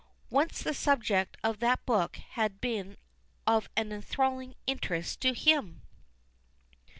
[0.31, 2.97] Once the subject of that book had been
[3.45, 5.83] of an enthralling interest to him.